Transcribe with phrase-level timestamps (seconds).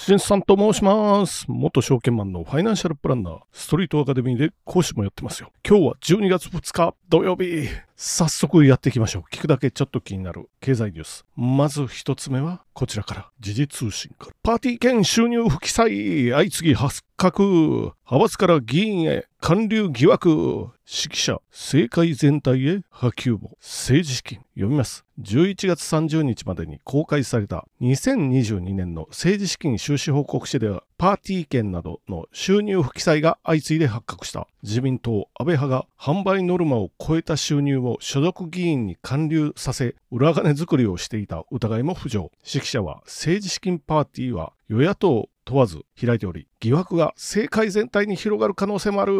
[0.00, 1.44] しんさんと申します。
[1.46, 5.52] 元証券マンのファイナンシャルプランナー、ストリートアカデミーで講師もやってますよ。
[5.62, 7.68] 今日は12月2日土曜日。
[8.02, 9.22] 早速やっていきましょう。
[9.30, 11.26] 聞くだけちょっと気になる経済ニュース。
[11.36, 13.30] まず一つ目はこちらから。
[13.40, 14.32] 時事通信から。
[14.42, 16.30] パーティー券収入不記載。
[16.30, 17.42] 相次ぎ発覚。
[17.42, 20.30] 派閥から議員へ官流疑惑。
[20.30, 23.58] 指揮者、政界全体へ波及も。
[23.60, 24.38] 政治資金。
[24.54, 25.04] 読みます。
[25.20, 34.46] 11月30日までに公開された2022年の政治資金収支報告書では、パーティー券などの収入不記載が相次いで発覚した。
[34.62, 42.30] 自民党安倍派が販売ノルマを超えた収入を所属議員に還流させ、裏金作りをしていた疑いも浮上。
[42.44, 49.12] 指揮者は政治資金パーティーは与野党問わず開いており、疑惑が政界全体に広がる可能性もある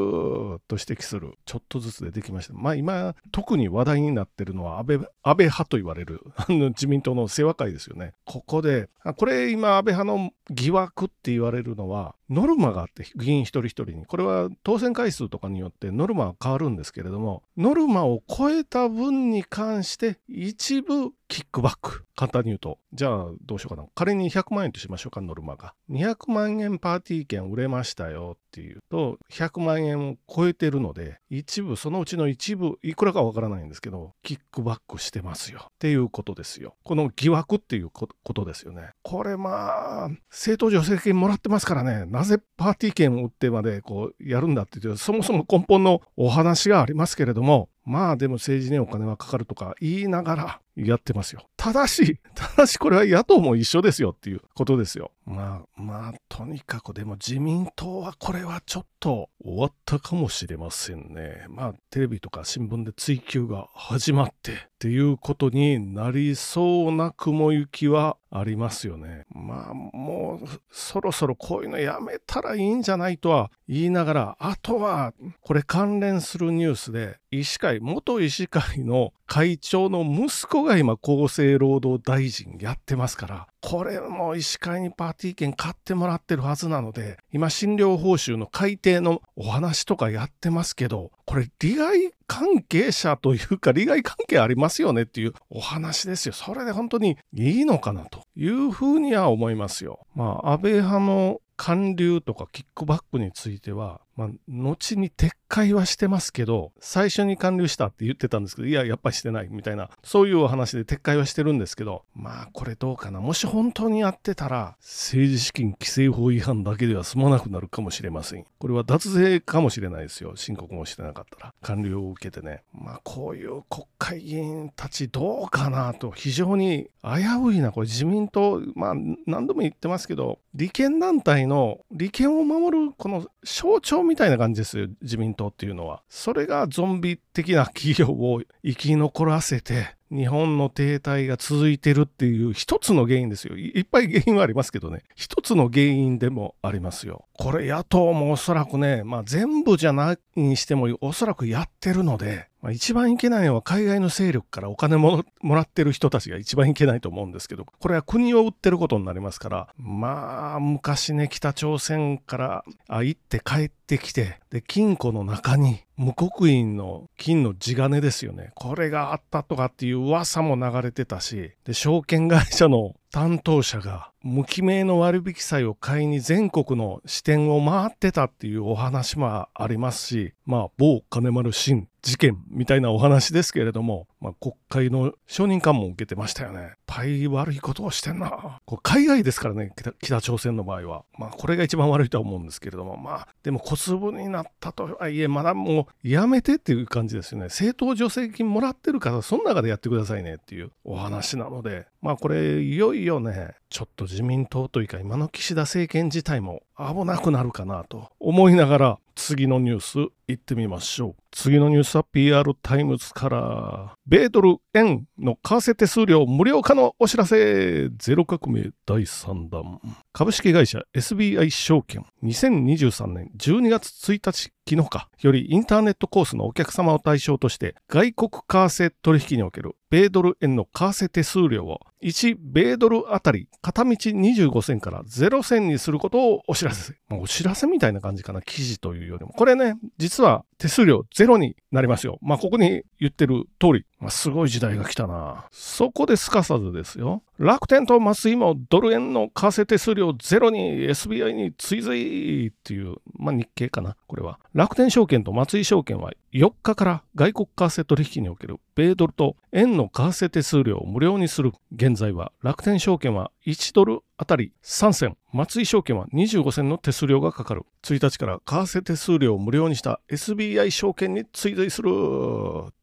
[0.68, 1.38] と指摘する。
[1.46, 2.54] ちょっとずつ出てきました。
[2.54, 8.12] まあ今、特に話題になってるのは安倍、安倍派と言われる 自民党の清和会ですよね。
[8.24, 14.06] ここで、これ今安倍派の疑惑って言われるのは、ノルマがあって議員一人一人に。
[14.06, 22.04] これは当選回数とかによってノルマは変わるんですけれども、ノルマを超えた分に関して一部キックバック。
[22.16, 23.88] 簡単に言うと、じゃあどうしようかな。
[23.94, 25.74] 仮に100万円としましょうか、ノルマが。
[25.90, 35.66] 200万円パーティー券売れましたよっていうと、100万円を超えてるので、一部、そのうちの一部、いくらかわからないんですけど、キックバックしてますよ。
[35.68, 36.74] っていうことですよ。
[36.82, 38.90] この疑惑っていうことですよね。
[39.02, 51.42] これまあ、政党助成金もらってますからね、なぜパーティー券を売ってまでこうやるんだっていう、そもそも根本のお話がありますけれども、まあでも政治にお金はかかるとか言いながらやってますよ。
[51.56, 55.10] ただし、ただしこれは野党も一緒ですよっていうことですよ。
[55.26, 61.44] まあまあとにかくでも自民党はこれはちょっと終わったかもしれませんね。
[61.48, 69.24] まあテレビとか新聞で追及が始まってっていうことになりそうな雲行きはありますよね。
[69.28, 96.32] まあもうそろそろこういうのやめたらいいんじゃないとは言いながら、あとはこれ関連するニュースで医師会、元医師会の会長の息子が今厚生労働大臣やってますから、これも医師会にパーティー券買ってもらってるはずなので、今診療報酬の改定のお話とかやってますけど、これ利害関係者というか利害関係ありますよねっていうお話ですよ。
[96.32, 100.08] それで本当にいいのかなというふうには思いますよ。
[100.16, 113.20] まあ安倍派の還流とかキックバックについては、まあ、後に撤回はしてますけど、最初に還流したって言ってたんですけど、いや、やっぱりしてないみたいな、そういうお話で撤回はしてるんですけど、まあ、これどうかな？
[113.20, 118.44] もし本当にやってたら、政治資金規正法違反だけでは済まなくなるかもしれません。
[118.58, 120.36] これは脱税かもしれないですよ。
[120.36, 121.54] 申告もしてなかったら。
[121.62, 122.62] 還流を受けてね。
[122.72, 127.10] まあ、こういう国会議員たちどうかなと、非常に危
[127.42, 127.72] ういな。
[127.72, 128.94] これ自民党、まあ、
[129.26, 143.56] 何度も言ってますけど、利権団体の利権を守るこの象徴みたいな感じですよ自民党っていうのはそれがゾンビ的な企業を生き残らせて日本の停滞が続いてるっていう一つの原因ですよ。
[143.56, 145.04] いっぱい原因はありますけどね。
[145.14, 147.26] 一つの原因でもありますよ。
[147.34, 168.52] これ野党もおそらくね、まあ全部じゃないにしてもおそらくやってるので、まあ、一番いけないのは海外の勢力からお金ももらってる人たちが一番いけないと思うんですけど、これは国を売ってることになりますから、まあ昔ね、北朝鮮からあ行って帰ってきて、で、金庫の中に無刻印の金の地金ですよね。
[168.54, 186.74] これがあったとかっていう噂も流れてたし、で、証券会社の担当者が無記名の割引債を買いに全国の支店を回ってたっていうお話もありますし、まあ、某金丸信事件みたいなお話ですけれども、まあ、国会の承認喚問を受けてましたよね。
[186.86, 188.60] パイ悪いことをしてんな。
[188.64, 191.04] こ海外ですからね北、北朝鮮の場合は。
[191.18, 197.46] まあ、これが一番悪いとは思うんですけれども、まあ、でも小粒になったとはいえ、まだもうやめてっていう感じですよね。
[197.46, 211.22] 政党助成金もらってるから、その中でやってくださいねっていうお話なので、まあ、これ、いよいよね、ちょっと自民党というか、今の岸田政権自体も危なくなるかなと思いながら、次のニュース行ってみましょう。
[211.30, 219.80] 次のニュースは PR タイムズから、米ドル円の為替手数料無料化のお知らせ、ゼロ革命第3弾。
[220.12, 236.94] 株式会社 SBI 証券2023年12月1日昨日かよりインターネットコースのお客様を対象として外国為替取引における米ドル円の為替手数料を1米ドルあたり片道25銭から0銭にすることをお知らせ。
[237.08, 238.42] まあお知らせみたいな感じかな。
[238.42, 239.32] 記事というよりも。
[239.32, 242.18] これね、実は手数料ゼロになりますよ。
[242.20, 245.46] まあ、ここに言ってる通り、まあ、すごい時代が来たな。
[245.50, 247.22] そこですかさずですよ。
[247.40, 254.38] 楽天と松井もドル円の為替手数料ゼロに SBI に追随っていう、まあ、日経かな、これは。
[254.52, 261.52] 楽天証券と松井証券は4日から外国為替取引における米ドルと円の為替手数料を無料にする。
[261.74, 267.62] 現在は楽天証券は1ドルあたり3銭、松井証券は25銭の手数料がかかる。
[267.82, 271.90] 1日から為替手数料を無料にした SBI 証券に追随する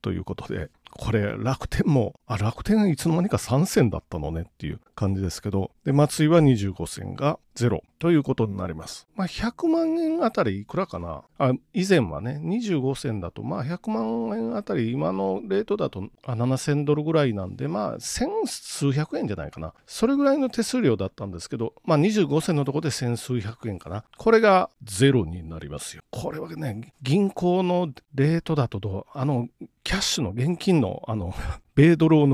[0.01, 9.07] ということで、これ楽天も、あ、楽天いつの間にか3戦だったのねっていう感じですけど、で、松井は25銭がゼロということになります。
[9.15, 11.23] まあ、100万円あたりいくらかな？
[11.39, 19.73] あ以前はね、25銭だと、まあ、100万円あたり、今のレートだと7000ドルぐらいなんで、まあ、千数百円じゃないかな。
[19.87, 24.03] それぐらいの手数料だったんですけど、まあ、25銭のとこで千数百円かな。
[24.17, 26.03] これがゼロになりますよ。
[26.11, 29.49] これはね、銀行のレートだと、あの、
[29.83, 31.33] キャッシュの現金の、あの、
[31.75, 32.27] 米ドルを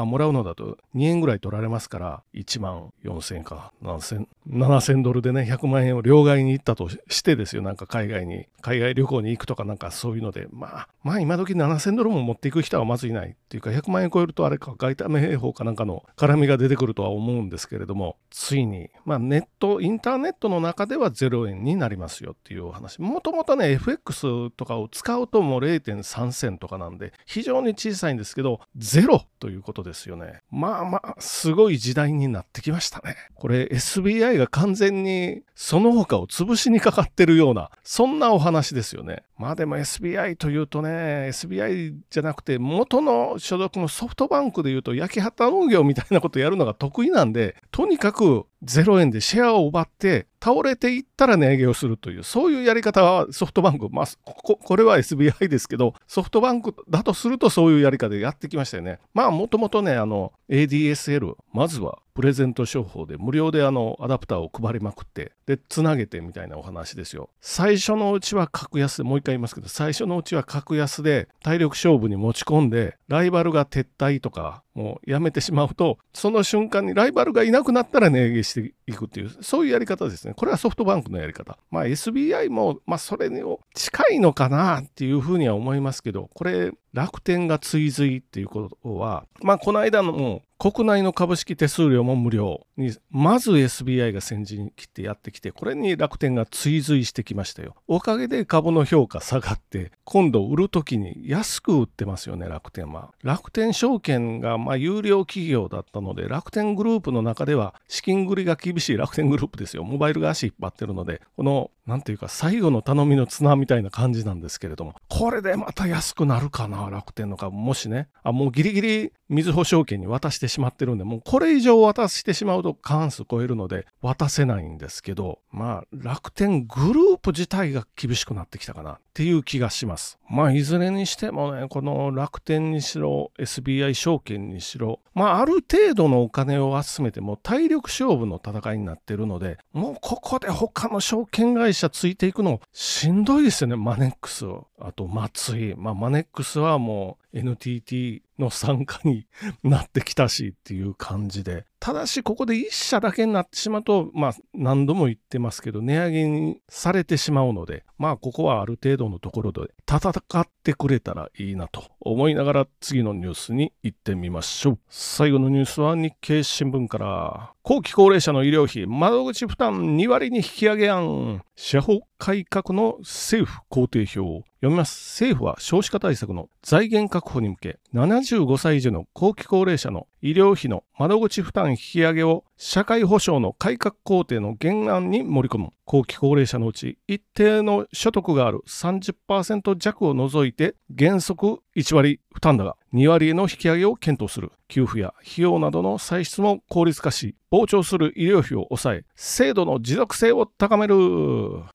[0.00, 23.00] あもらうのだと2円ぐらい取られますから、1万4000円か、7000、7000ドルでね、100万円を両替に行ったとしてですよ、なんか海外に、海外旅行に行くとかなんかそういうので、まあ、まあ今時7000ドルも持っていく人はまずいないっていうか、100万円超えるとあれか、外為兵法かなんかの絡みが出てくるとは思うんですけれども、ついに、まあネット、インターネットの中では0円になりますよっていうお話。
[23.00, 30.40] もともとね、FX とかを使うともう0.3銭とかなんで、非常に小さいんですけど、ゼロということですよね。
[30.50, 33.16] まあまあ、すごい時代になってきましたね。
[33.34, 39.22] これ SBI が完全にその他を潰しにかかってるような、そんなお話ですよね。
[39.36, 58.98] まあでも SBI というとね、SBI じゃなくて元の所属のソフトバンクでいうと焼き畑農業みたいなことやるのが得意なんで、とにかく0円でシェアを奪って倒れていったら値上げをするという、そういうやり方はソフトバンク、まあ、ここれは SBI ですけど、ソフトバンクだとするとそういうやり方でやってきましたよね。
[59.14, 67.30] まあ、もともとね、あの、ADSL、まずはプレゼント商法で無料であのアダプターを配りまくって、で、つなげてみたいなお話ですよ。
[67.40, 80.34] 最初のうちは格安で、もう一回言いますけど、最初のうちは格安で体力勝負に持ち込んで、ライバルが撤退とか、もうやめてしまうと、その瞬間にライバルがいなくなったら値上げしていくっていう、そういうやり方ですね。
[80.34, 81.56] これはソフトバンクのやり方。
[81.70, 83.40] まあ SBI も、まあそれに
[83.74, 97.76] 近いのかなっていうふうには思いますけど、これ楽天が追随っていうことは、まあこの間の国内の株式手数料も無料に、まず SBI が先陣切ってやってきて、これに楽天が追随してきましたよ。
[97.86, 103.12] おかげで株の評価下がって、今度売るときに安く売ってますよね、楽天は。
[103.22, 109.84] 楽天証券がまあ有料企業だったので、楽天グループの中では資金繰りが厳しい楽天グループですよ。
[109.84, 117.56] モバイルが足引っ張ってるので、この、なんていうか最後の頼みの綱みたいな感じなんですけれども、これでまた安くなるかな、楽天の株。
[117.56, 130.18] もしね、あ、もうギリギリみずほ証券に渡してしまってるんで、もうこれ以上渡してしまうと過半数超えるので渡せないんですけど、まあ楽天グループ自体が厳しくなってきたかなっていう気がします。
[130.30, 144.46] まあいずれにしてもね、この楽天にしろ、SBI 証券にしろ、まあある程度のお金を集めても体力勝負の戦いになってるので、もうここで他の証券会社ついていくのしんどいですよね、マネックス。
[144.80, 145.74] あと松井。
[145.76, 149.26] まあマネックスはもう NTT の参加に
[149.62, 151.64] なってきたしっていう感じで。
[151.80, 164.78] ただし、ここで1社だけになってしまうと、まあ、何度も言ってますけど、値上げにされてしまうので、まあ、ここはある程度のところで戦ってくれたらいいなと思いながら次のニュースに行ってみましょう。
[164.88, 174.48] 最後のニュースは日経新聞から、後期高齢者の医療費、窓口負担2割に引き上げ案、社保改革の政府工程表。
[174.60, 175.22] 読みます。
[175.22, 185.70] 政府は少子化対策の財源確保に向け、75歳以上の後期高齢者の医療費の窓口負担引き上げを社会保障の改革工程の原案に盛り込む。
[185.84, 194.50] 後期高齢者のうち一定の所得がある30%弱を除いて原則1割負担だが2割への引き上げを検討する。
[194.66, 200.94] 給付や費用などの歳出も効率化し、膨張する医療費を抑え、制度の持続性を高める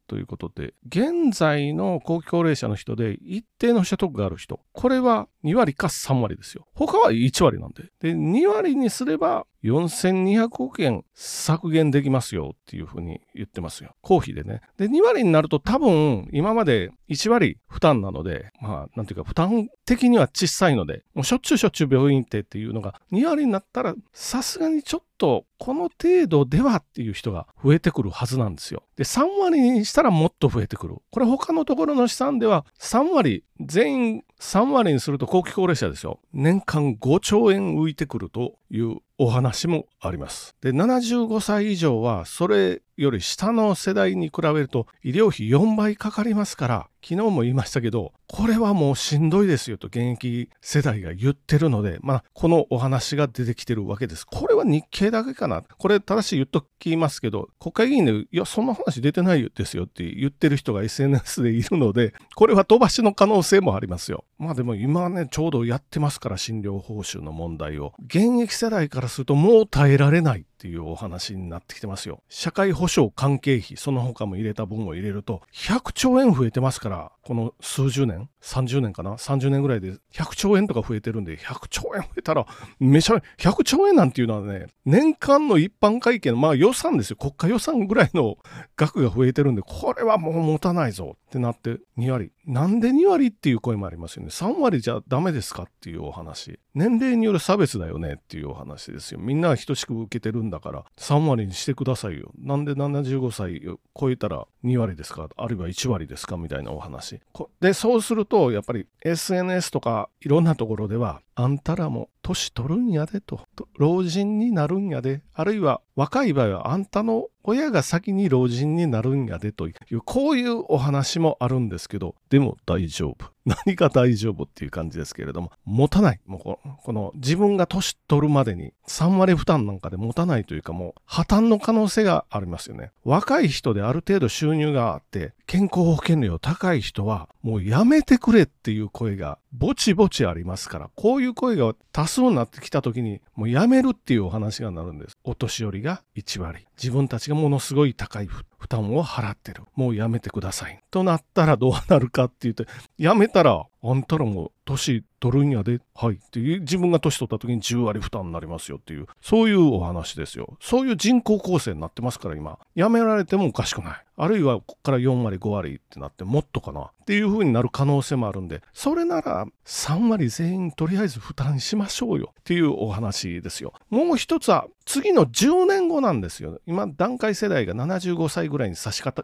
[0.07, 6.67] ということで、現在の後期高齢者の人で一定の所得がある人、これは2割か3割ですよ。
[6.75, 7.85] 他は1割なんで。
[7.99, 13.95] で、2割にすれば4200億円削減できますよっていうふうに言ってますよ。
[14.01, 14.61] 公費でね。
[14.77, 28.83] で、2割になると多分今まで1割負担なので、まあ、なんていうか負担的には小さいので、もうしょっちゅうしょっちゅう病院行ってっていうのが2割になったらさすがにちょっととこの程度ではっていう人が増えてくるはずなんですよ。
[28.97, 30.97] で、3割にしたらもっと増えてくる。
[31.11, 36.19] これ他のところの試算では3割、全員3割にすると後期高齢者ですよ。
[36.33, 40.57] 年間5兆円浮いてくるというお話もあります。
[40.59, 54.25] で、75歳以上はそれより下の世代に比べると医療費4倍かかりますから、昨日も言いましたけど、これはもうしんどいですよと現役世代が言ってるので、まあ、このお話が出てきてるわけです。
[54.25, 55.63] これは日経だけかな。
[55.77, 64.23] これ正しい言っときますけど、国会議員で、いや、そんな話出てないですよって言ってる人が SNS でいるので、これは飛ばしの可能性もありますよ。
[64.37, 67.93] まあでも今ね、ちょうどやってますから、診療報酬の問題を。
[68.05, 70.45] 現役世代からするともう耐えられない。
[70.63, 72.23] っていうお話になってきてますよ。
[72.29, 82.45] 社会保障関係費、その他も入れた分を入れると、100兆円増えてますから、この数十年、30年かな ?30 年ぐらいで100兆円とか増えてるんで、100兆円増えたら、
[82.79, 87.17] めちゃ、100兆円なんていうのはね、年間の一般会計の、まあ予算ですよ。
[87.17, 88.37] 国家予算ぐらいの
[88.77, 92.31] 額が増えてるんで、これはもう持たないぞってなって、2割。
[92.45, 94.29] なんで2割っていう声もありますよね。
[94.29, 96.59] 3割じゃダメですかっていうお話。
[96.75, 99.19] 年齢による差別だよねっていうお話ですよ。
[99.19, 102.31] みんな等しく受けてるんだから3割にしてくださいよ。
[102.37, 105.29] なんで75歳を超えたら2割ですか？
[105.37, 106.35] あるいは1割ですか？
[106.35, 107.21] みたいなお話。
[107.61, 113.47] で、そうするとやっぱり SNS とかいろんなところではあんたらも年取るんやでと、
[113.77, 123.32] 老人になるんやで、あるいは若い場合はあんたの親が先に老人になるんやでという、こういうお話もあるんですけど、でも大丈夫。
[123.45, 126.19] 何が大丈夫っていう感じですけれども、持たない。
[126.25, 126.39] もう
[126.83, 132.91] この自分が年取るまでに3割負担なんかで持たないというかもう破綻の可能性がありますよね。
[133.03, 145.17] 若い人である程度収入があって健康保険料高い人はもうやめてくれっていう声がぼちぼちありますから、こういう声が多数になってきた時にもうやめるっていうお話がなるんです。
[145.23, 146.65] お年寄りが1割。
[146.77, 148.27] 自分たちがものすごい高い
[148.63, 149.63] 負担を払ってる。
[149.75, 150.79] もうやめてください。
[150.89, 152.63] となったらどうなるかって言うと、
[152.97, 156.15] やめたらあんたらも年取るんやで、はい。
[156.15, 160.57] っていう、自分が年取った時に10割負担になりますよっていう、そういうお話ですよ。
[160.59, 162.59] そういう人口構成になってますから今。
[162.75, 164.03] やめられてもおかしくない。
[164.15, 173.73] あるいは、ここから4割、5割ってなって、もっとかなっていう風になる可能性もあるんで、それなら3割全員とりあえず負担しましょうよっていうお話ですよ。
[173.89, 176.59] もう一つは、次の10年後なんですよ。
[176.67, 179.23] 今、段階世代が75歳ぐらいに差し掛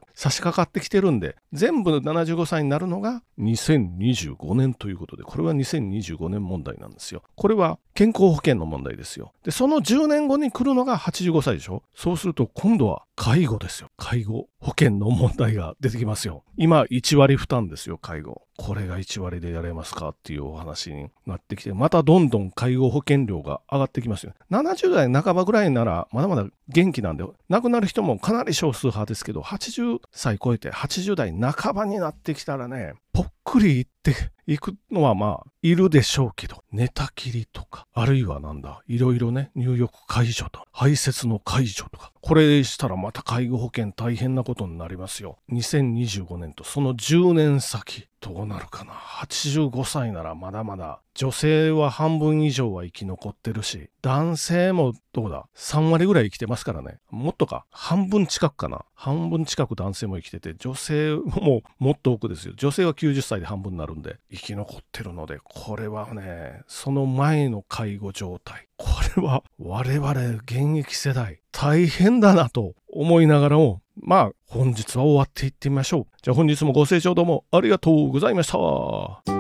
[0.52, 7.22] かってきてるんで、全部75歳になるのが2025 5年ということで、これは2025年問題なんですよ。
[7.36, 9.32] これは健康保険の問題ですよ。
[9.44, 13.90] で、その10年後に来るのが85歳でしょそうすると今度は介護ですよ。
[13.98, 16.44] 介護保険の問題が出てきますよ。
[16.58, 18.44] 今1割負担ですよ、介護。
[18.58, 24.34] これが1割でやれますかっていうお話になってきて、またどんどん介護保険料が上がってきますよ。
[24.52, 34.16] 70代半ばぐらいならまだまだ元気なんで、亡くなる人もかなり少数派ですけど、80歳超えて80代半ばになってきたらね、ぽっくり行って
[34.46, 45.40] いくのはまあ、いるでしょうけど、寝たきりとか、あるいはなんだ、いろいろね、入浴解除と、排泄の解除とか、これしたらまた介護保険大変なことになりますよ。
[45.52, 48.94] 2025年とその10年先、どうなるかな。
[48.94, 57.00] 85歳ならまだまだ、女性は半分以上は生き残ってるし、男性もどうだ ?3 割ぐらい生きてますからね。
[57.10, 57.66] もっとか？
[57.72, 58.86] 半分近くかな。
[58.94, 62.54] 半分近く男性も生きてて、女性ももっと多くですよ。
[62.56, 68.68] 女性は90歳で半分になるんで、生き残ってるので、これはね、その前の介護状態。
[68.78, 70.12] これは我々
[70.44, 76.06] 現役世代、大変だなと思いながらも、まあ、本日は終わっていってみましょう。
[76.22, 79.39] じゃあ本日もご清聴どうもありがとうございました。